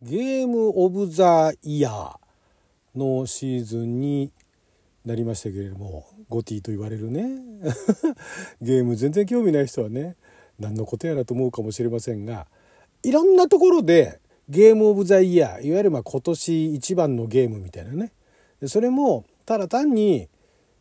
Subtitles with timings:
[0.00, 2.16] ゲームオブザイヤー
[2.94, 4.32] のシーズンに
[5.04, 7.24] なりましたけれどもゴティと言われるね。
[8.62, 10.14] ゲーム全然興味ない人はね
[10.60, 12.46] 何のことやらと思うかもしれませんが
[13.02, 18.12] いろんなところでゲームオブザイヤーいわゆるま今年一番のゲームみたいなね。
[18.66, 20.28] それもただ単に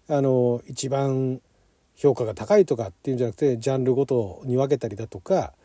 [0.08, 1.42] あの一番
[1.96, 5.56] 評価が高いとかっていうんじゃなくてジャンルごとに分けたりだとか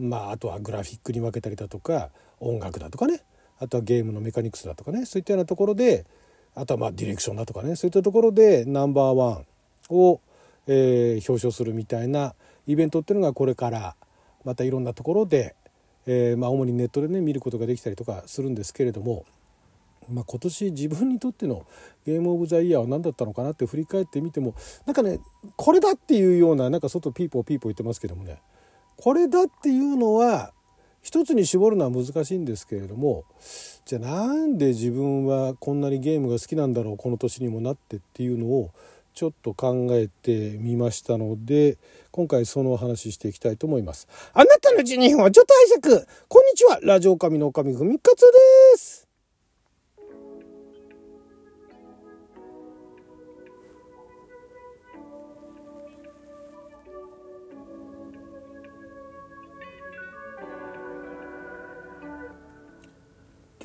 [0.00, 2.10] まああとはグラフィックに分けたりだとか
[2.40, 3.22] 音楽だとかね。
[3.58, 5.04] あとはゲームのメカニクスだとかね。
[5.04, 6.06] そういったようなところで
[6.54, 7.76] あとはまあディレクションだとかね。
[7.76, 9.46] そういったところでナンバーワン
[9.90, 10.20] を、
[10.66, 12.34] えー、表彰するみたいな
[12.66, 13.96] イベントっていうのがこれから
[14.44, 15.54] またいろんなところで、
[16.06, 19.24] えー、まあ主にネットでね見ることができたりとかするんですけれども。
[20.08, 21.64] まあ、今年自分にとっての
[22.04, 25.20] ゲームオブザイヤーは何だったのかなって振り返ってみてもなんかね
[25.54, 28.40] これだっていうようななんか外ピーポーピーポー言ってますけどもね。
[29.00, 30.52] これだっていうのは
[31.00, 33.24] 一つに絞るのは難しいんですけれども
[33.86, 38.70] じゃあなんで自分はこんなにゲームが好きなんだろうこの年にもなってっていうのを
[39.14, 41.78] ちょっと考えてみましたので
[42.10, 44.06] 今回そのお話ししていきたいと思います。
[44.34, 46.06] あなたの12分はちょっと拝借。
[46.28, 46.78] こんにちは。
[46.82, 49.09] ラジオ神の神ふみかつです。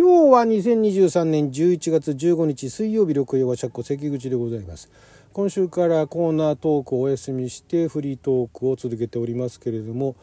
[0.06, 4.92] 今日は2023年11月15日水曜日緑葉は釈迦関口でございます。
[5.34, 10.16] 今週からコーナートークをお休みしてフリートークを続けておりますけれども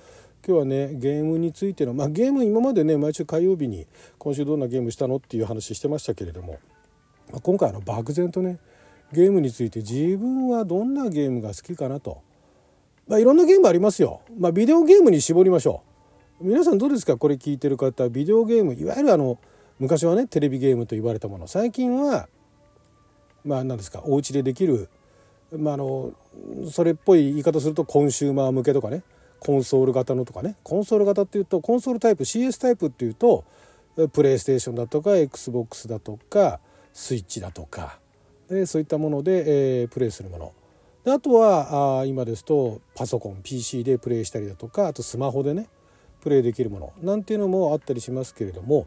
[0.47, 6.61] 今日はねゲームについてのまあゲーム今までね毎週火曜日に今週どんなゲームしたのっていう話してましたけれども、
[7.33, 8.61] まあ、今回あの漠然とね
[9.13, 12.23] ゲームについて自分はどんなゲームが好きかなと、
[13.09, 15.83] まあ、いろんなゲームありますよ、まあ、ビデオゲームに絞りましょ
[16.41, 16.45] う。
[16.45, 17.17] 皆さんどうですか？
[17.17, 19.39] これ聞いてる方ビデオゲームいわゆるあの
[19.83, 21.49] 昔はねテレビゲームと言われたもの。
[21.49, 22.29] 最近は
[23.45, 24.89] まあ何ですかお家でできる、
[25.51, 26.13] まあ、あの
[26.71, 29.03] それっぽい言い方するとコンシューマー向けとかね
[29.41, 30.55] コンソール型のとかね。
[30.63, 33.45] コンソール型っていうとコンソールタイプ CS タイプっていうと
[34.13, 36.61] プレイステーションだとか XBOX だとか
[36.93, 37.99] スイッチだとか。
[38.49, 40.53] でそういったもので、えー、プレイするもの。
[41.05, 45.67] であとはあ今ですとパソコン PC でプレイしたりだとかあとスマホでね
[46.21, 48.87] プレイできるものなんていうのもあったりしますけれども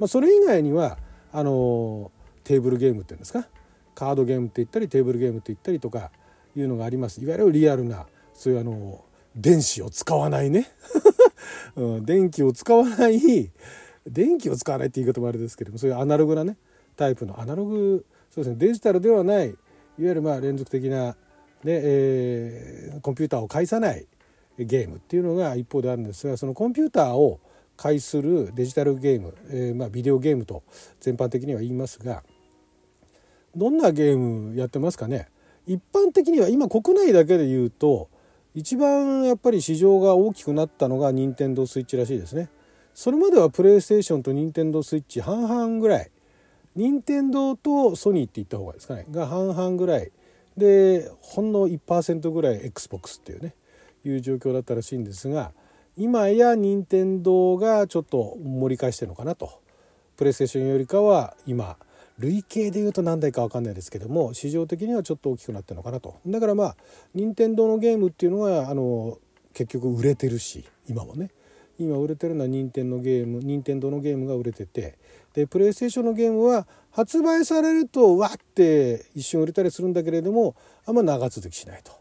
[0.00, 0.98] まあ、それ以外には
[1.32, 2.10] あの
[2.42, 3.46] テーブルゲームっていうんですか？
[3.94, 6.10] カードゲームって言ったりテーブルゲームって言ったりとか
[6.56, 7.22] いうのがあります。
[7.22, 9.04] いわゆるリアルなそういうあの
[9.36, 10.66] 電子を使わないね、
[11.76, 13.50] うん、電気を使わない
[14.06, 16.56] 電気を使わないって言い方もあれですけどもそういうアナログなね
[16.96, 19.56] タイプのアナログそうですねデジタルではないいわ
[19.98, 21.14] ゆるまあ連続的な、ね
[21.66, 24.06] えー、コンピューターを介さない
[24.58, 27.40] ゲームっていうのが一方であるんですがそのコンピューターを
[27.80, 30.62] 介するデジタルゲーム、えー、まあビデオゲームと
[31.00, 32.22] 全般的には言いますが
[33.56, 35.28] どんなゲームやってますかね？
[35.66, 38.08] 一般的には今国内だけで言うと
[38.54, 42.50] 一番やっぱり市場が大きくなったのが任天堂スイッチらしいですね。
[42.94, 46.10] それまではプレイステーションと任天堂スイッチ半々ぐらい。
[46.76, 49.06] 任天堂とソニーって言った方がですかね。
[49.10, 50.12] が半々ぐらい。
[50.56, 53.54] でほんの1%ぐらい XBOX っていうね
[54.04, 55.52] いう状況だったらしいんですが
[56.00, 59.60] 今や任天堂がちょっと盛り返してるのかなと。
[60.16, 61.76] プレイステーションよりかは今
[62.16, 66.16] 累計で言うと何台か分かんないですけども市場的にはちょっと大きくなってるのかなと。
[66.26, 66.76] だからまあ
[67.14, 69.18] 任天堂のゲームっていうのはあの
[69.52, 71.32] 結局売れてるし今もね。
[71.78, 74.96] 今売れてるのは任天堂のゲーム任天堂のゲームが売れてて。
[75.34, 80.54] でプレイステーションのゲームは発売されるとわって一瞬売れたりするんだけれども
[80.86, 81.92] あんま長続きしないと。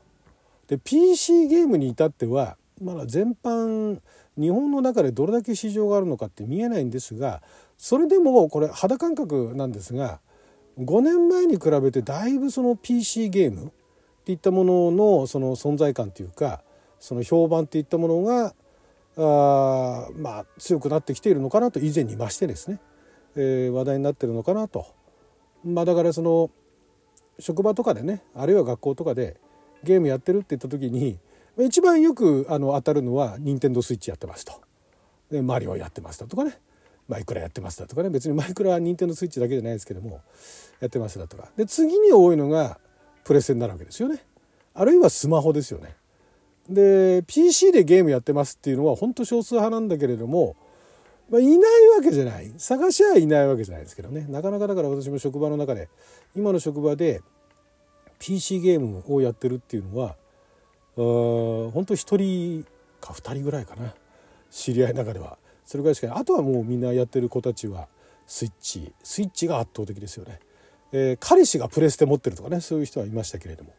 [0.70, 4.00] で PC ゲームに至ってはまだ全般
[4.38, 7.42] 日本の中でどれだけ市場があるのかって見えないんですが
[7.78, 10.20] それでもこれ肌感覚なんですが
[10.80, 13.70] 5年前に比べてだいぶその PC ゲームっ
[14.24, 16.62] ていったもののその存在感というか
[17.00, 18.54] その評判っていったものが
[19.18, 22.80] あまあ強くなってきているのかなと以前に増してですね、
[23.36, 24.86] えー、話題になってるのかなと。
[25.66, 26.50] まあ、だからその
[27.38, 29.38] 職場とかでねあるいは学校とかで
[29.84, 31.20] ゲームやってるって言った時に
[31.66, 34.54] 一番よくあの当たるのは任天堂スイッチやってますと。
[35.32, 36.60] でマリオやってますだとかね。
[37.08, 38.10] マイクラやってますだとかね。
[38.10, 40.22] 別にマイクラは任天堂スイッチだけじゃないですけども
[40.80, 41.50] やってますだとか。
[41.58, 42.80] で次に多いのが
[43.24, 44.24] プレステになるわけですよね。
[44.74, 45.96] あるいはスマホですよね。
[46.70, 50.56] で PC でゲームやってますっていうのは本当少数派なんだけれども、
[51.30, 52.54] まあ、いないわけじゃない。
[52.58, 54.28] 探しはいないわけじゃないですけどね。
[54.30, 55.90] なかなかだから私も職場の中で
[56.36, 57.22] 今の職場で
[58.20, 60.16] PC ゲームをやってるっていうのは
[61.04, 62.66] 本当1人
[63.00, 63.94] か2人ぐらいかな。
[64.52, 65.38] 知り合いの中では。
[65.70, 67.88] それぐらいしかあとはもうみんなやってる子たちは
[68.26, 70.40] スイッチスイッチが圧倒的ですよね、
[70.92, 73.74] えー、彼氏がプレステ持ってるとかねそういう人はいましたけれども。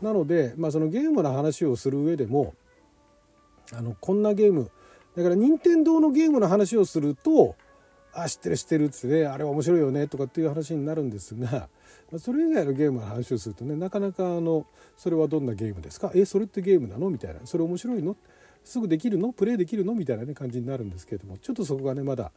[0.00, 2.54] なので、まあ、そのゲームの話をする上でも
[3.72, 4.70] あのこんなゲーム
[5.16, 7.56] だから任天堂のゲームの話をすると
[8.22, 11.68] 「あ知ってる知ってる」っつってね「あれ面白いよね」とかっていう話になるんですが
[12.10, 14.66] まそれ以外のゲームの話をするとねなかなかあの
[14.96, 16.10] 「それはどんなゲームですか？
[16.14, 18.16] えそれってゲームなの?」みたいな「それ面白いの?」
[18.64, 19.32] すぐできるの？
[19.32, 19.94] プレイできるの？
[19.94, 22.32] みたいな、ね、感じになるんですけれどもちょっとそこがねまだ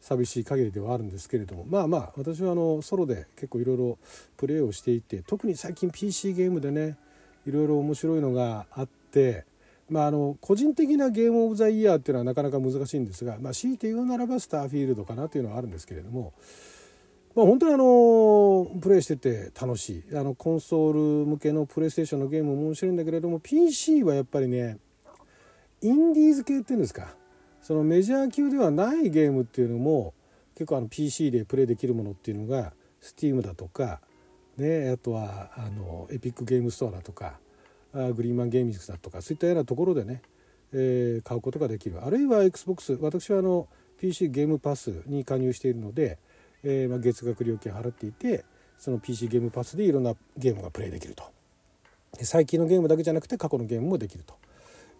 [0.00, 3.98] 寂しい限りではあるんですけれどもまあまあ私はあのソロで結構いろいろ
[4.36, 6.96] プレイをしていて特に最近 PC ゲームでね
[7.46, 9.44] いろいろ面白いのがあって
[9.90, 16.32] まあ、あの個人的なゲームオブザイヤーっていうのはなかなか難しいんですが、まあ、強いて言うならばスターフィールドかなというのはあるんですけれども、
[17.34, 20.16] まあ、本当にあのプレイしてて楽しい。
[20.16, 24.78] あのコンソール向けのプレイステーションのゲームも面白いんだけれども PC はやっぱりね
[25.82, 27.14] インディーズ系っていうんですか
[27.60, 30.14] そのメジャー級ではないゲームっていうのも
[30.54, 34.00] 結構あの PC でプレイできるものっていうのが Steam だとか、
[34.56, 37.38] ね、あとはあのエピックゲームストアだとか
[37.92, 40.22] グリーンマンゲーミングだとかそういったようなところでね、
[40.72, 42.04] えー、買うことができる。
[42.04, 43.68] あるいは XBOX 私はあの
[44.00, 46.18] PC ゲームパスに加入しているので、
[46.64, 48.44] えー、まあ、月額料金払っていて
[48.78, 51.24] その PC ゲームパスでいろんなゲームがプレイできると。
[52.22, 54.34] 最近のゲームだけじゃなくて過去のゲームもできると。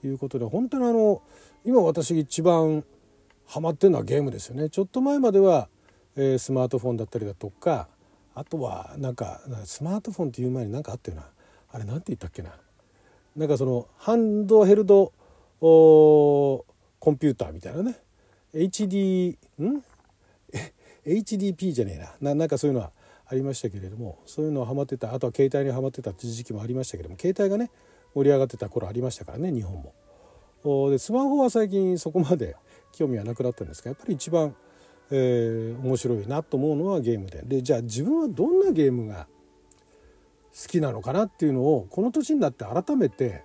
[0.06, 1.23] いうことで本当にあの
[1.65, 2.85] 今私一番
[3.47, 4.69] ハマってるのはゲームですよね。
[4.69, 5.69] ちょっと前までは、
[6.17, 7.89] えー、スマートフォンだったりだとか
[8.35, 11.27] あとはなんかスマートフォンっていう前に何かあったよな。
[11.71, 12.50] あれ何て言ったっけな。
[13.37, 15.12] なんかそのハンドヘルド
[15.61, 16.64] コ
[17.06, 17.96] ンピューターみたいなね。
[18.55, 19.82] HD ん？
[21.06, 22.34] HDP じゃねえな。
[22.34, 22.93] なんかそういうのは
[23.26, 25.14] ありましたけれどもそういうのはハマってた。
[25.14, 27.70] あとは携帯にはまってたって時期もありましたけども携帯がね
[28.14, 30.90] 盛り上がってた頃ありましたからね日本も。
[30.90, 32.56] でスマホは最近そこまで
[32.93, 34.55] 興味はなくなったんですがやっぱり一番、
[35.11, 37.43] えー、面白いなと思うのはゲームで。
[37.43, 39.26] でじゃあ自分はどんなゲームが
[40.54, 43.43] 好きなのかなっていうのをこの年になって改めて、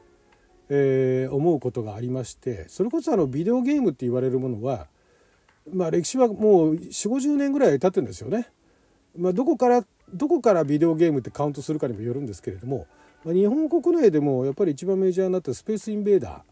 [0.70, 4.88] えー、思うことがありましてそれこそあのビデオゲームって言われるものは、
[5.74, 8.50] まあ、歴史はもう4 5 0年ぐらい経ってるんですよね。
[9.18, 9.84] まあ、どこから
[10.14, 12.88] どこからビデオゲームってカウントするかにもよるんですけれども、
[13.26, 16.44] まあ、日本国内でもやっぱり一番メジャーになったスペースインベーダ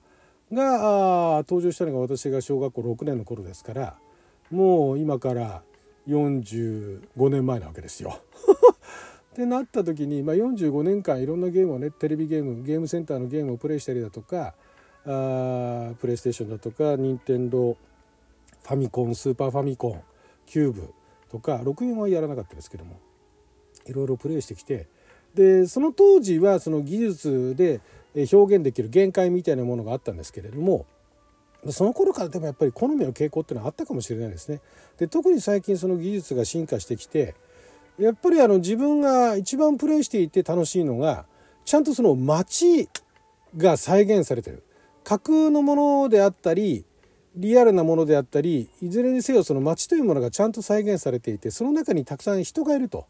[0.52, 3.96] ーが登場したのが私が小学校6年の頃ですから
[4.52, 5.64] もう今から
[6.08, 8.20] 45年前なわけですよ。
[9.36, 14.54] ってなった時に、まあ、45年間いろんなゲームをねテレビゲームゲームセンターのゲームをプレイしたりだとか
[15.06, 20.02] あプレイステーションだとか任天堂ファミコンスーパーファミコン
[20.46, 20.94] キューブ
[21.30, 22.98] とか64はやらなかったですけども
[23.86, 24.88] いろいろプレイしてきて
[25.36, 27.82] でその当時はその技術で
[28.32, 30.86] 表現できる限界みたいなものがあったんですけれども
[31.72, 34.62] その頃からでもやっぱり好みの傾向っていうのはあったかもしれないですね。
[34.98, 37.36] で特に最近その技術が進化してきて
[37.98, 41.26] やっぱりあの自分が一番プレイしていて楽しいのが
[41.64, 42.90] ちゃんとその街
[43.58, 44.64] が再現されてる
[45.04, 46.86] 架空のものであったり
[47.36, 53.06] リアルなものであったりいずれにせよその街というものがちゃんと再現されていてその中にたくさん人がいると。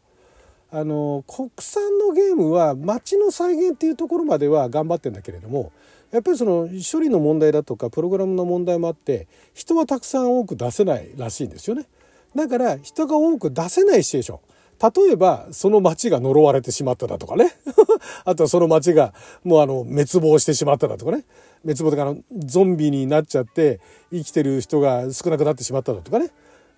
[0.68, 5.70] あの国産のゲームは街の再現っていうところまでは頑張ってんだけれども
[6.10, 11.86] やっぱりその処理の問題だとかプログラムの問題もあって人はたくさん多く出せないらしいんですよね。
[12.34, 14.38] だから人が多く出せないシチュエーション
[14.82, 17.52] 例えば、その町が呪われてしまっただとかね。
[18.24, 21.24] あとはその町がもうあの滅亡してしまっただとかね。
[21.62, 23.80] 滅亡とかあのゾンビになっちゃって
[24.12, 26.30] 生きてる人が少なくなってしまっただとかね。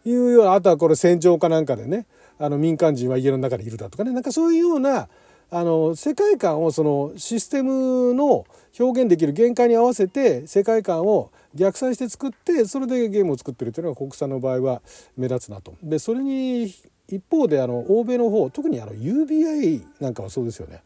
[0.04, 2.06] いうような、あとはこれ戦場かなんかでね、
[2.38, 4.12] あの民間人は家の中にいるだとかね。
[4.12, 5.08] なんかそういうような、
[5.50, 8.44] あの世界観をそのシステムの
[8.78, 14.82] 表現できる限界に合わせて世界観を逆算して作ってそれでゲームを作ってるというのが国産の場合は
[15.16, 15.74] 目立つなと。
[15.82, 16.70] でそれに
[17.08, 20.82] 一方であの欧米の方特にあの UBI なんかはそうですよね。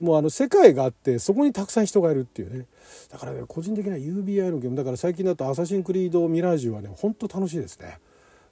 [0.00, 2.66] もうあの世界があってそこにたくさん人がいるっていうね。
[3.10, 4.76] だからね個人的には UBI のゲーム。
[4.76, 7.98] だから最近だと「アサシンクリード・ミラージュ」はねほんと楽しいですね、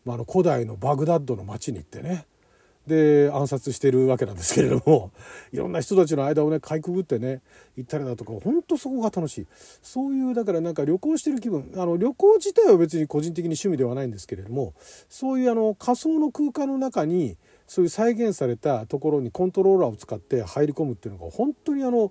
[0.05, 2.27] まあ、あの古代のバグダッドの街に行ってね。
[2.89, 5.13] で暗殺してるわけなんですけれども
[5.53, 7.41] いろんな人たちの間をねかいくぐってね
[7.77, 9.47] 行ったりだとか本当そこが楽しい。
[9.83, 11.73] そういうだからなんか旅行してる気分。
[11.77, 14.75] あの旅行自体は別に個人的に趣味ではないんですけれども
[15.09, 17.37] そういうあの仮想の空間の中に
[17.69, 22.11] そういう再現されたところにコントローラーを使って入り込むっていうのが本当にあの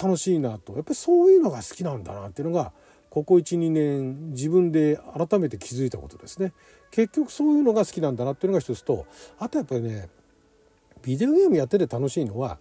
[0.00, 0.74] 楽しいなと。
[0.74, 2.72] やっぱりそういうのが好きなんだなっていうのが
[3.10, 6.52] ここ12年自分で改めて気づいたことですね。
[6.90, 9.06] 結局そういうのが好きなんだなっていうのが一つと
[9.38, 10.08] あとやっぱりね
[11.02, 12.58] ビデオゲームやってて楽しいのは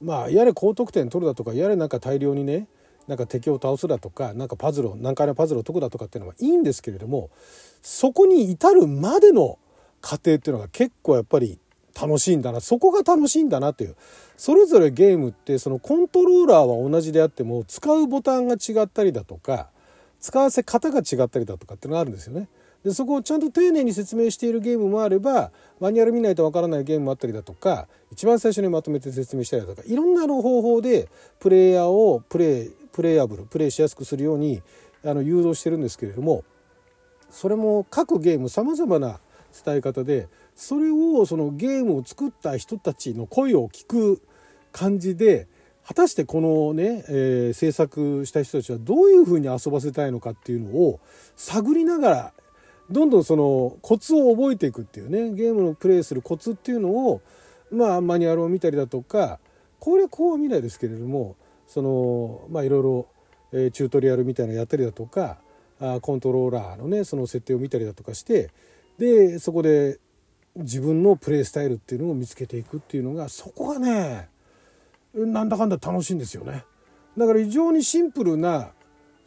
[0.00, 2.68] まあやれ高得点取るだとかやれなんか大量にね
[3.06, 7.30] なんか敵を倒すだとかなんかパズルを難解なパズルを解くだとかっていうのはいいんですけれども
[7.82, 9.58] そこに至るまでの
[10.00, 11.58] 過程っていうのが結構やっぱり
[12.00, 13.96] 楽しいんだなそこが楽しいんだなという
[14.36, 19.70] それぞれゲームってそのコントローラーは同じであっても使うボタンが違ったりだとか
[20.20, 22.48] 使わせ方が違ったりだとかっていうのがあるんですよね。
[22.88, 34.62] でそこをちゃんと丁寧に説明しているゲームもあればマニュアル見ないとわからないゲームもあったりだとか一番最初にまとめて説明したりだとかいろんなの方法でプレイヤーをプレイプレイアブルプレイしやすくするように
[35.04, 36.44] あの誘導してるんですけれども
[37.28, 39.20] それも各ゲームさまざまな
[39.62, 44.22] 伝え方でそれをそのゲームを作った人たちの声を聞く
[44.72, 45.46] 感じで
[45.86, 51.00] 果たしてこのね、えー、制作した人たちはどういうふうに遊ばせたいのかっていうのを
[51.36, 52.32] 探りながら
[52.90, 57.20] どんどんそのコツを覚えていくっていうねゲームをプレイするコツっていうのを
[57.70, 59.38] まあマニュアルを見たりだとか
[59.78, 63.08] 攻略法は見ないですけれどもそのまあいろいろ、
[63.52, 65.38] え、チュートリアルみたいなのやったりだとか
[65.80, 68.50] あコントローラーのねその設定を見たりだとかして
[68.98, 69.98] でそこで
[70.56, 74.28] 自分のプレイスタイルっていうのを見つけていくっていうのがそこがね
[75.14, 76.64] なんだかんだ楽しいんですよね。
[77.16, 78.70] だから非常にシンプルな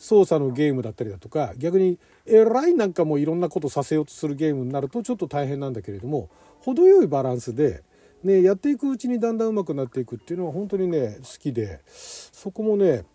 [0.01, 6.27] 操作のゲームだったりだとか逆にえらいなんかもいろんなことさせようとするゲームになるとちょっと大変なんだけれども
[6.61, 7.83] 程よいバランスで、
[8.23, 13.05] ね、やっていくうちにだんだん上手くなっていくっていうのは本当にね好きでそこもね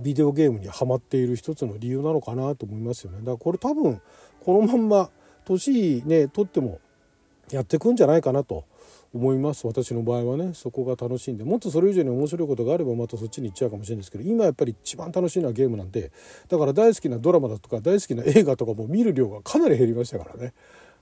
[0.00, 3.18] ビデオゲームにはまっている一つの理由なのかなと思いますよね。
[3.18, 4.00] だからこれ多分
[4.42, 5.10] このまんま
[5.44, 6.80] 年ね取っても
[7.50, 8.64] やっていくんじゃないかなと
[9.14, 9.66] 思います。
[9.66, 11.44] 私の場合はねそこが楽しいんで。
[11.44, 16.12] もっとそれ以上に面白いことがあればまたそっちに行っちゃうかもしれないんですけど今やっぱり一番楽しいのはゲームなんで
[16.48, 20.52] だから大好きなドラマだとか大好きな映画とかも見る量がかなり減りましたからね。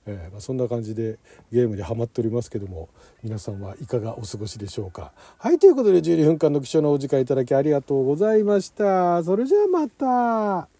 [0.09, 1.19] えーまあ、そんな感じで
[1.51, 2.87] ゲームにはまっておりますけども
[3.23, 5.11] 皆さんはいかがお過ごしでしょうか。
[5.37, 9.21] はいということで12分間の貴重なお時間いただきありがとうございました。
[9.23, 10.76] それじゃあまた。